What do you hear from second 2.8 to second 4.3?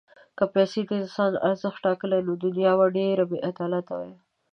ډېره بېعدالته وای.